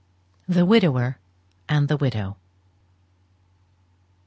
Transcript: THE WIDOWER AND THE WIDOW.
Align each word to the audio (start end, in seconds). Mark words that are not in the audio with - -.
THE 0.49 0.65
WIDOWER 0.65 1.19
AND 1.69 1.87
THE 1.87 1.95
WIDOW. 1.95 2.35